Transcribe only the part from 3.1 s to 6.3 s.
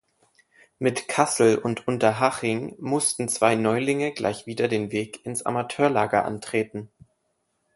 zwei Neulinge gleich wieder den Weg ins Amateurlager